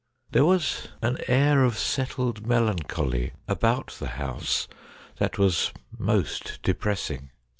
[0.31, 4.67] There was an air of settled melancholy about the house
[5.19, 7.29] that was most depressing.